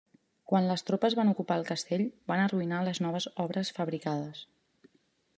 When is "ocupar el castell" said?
1.33-2.03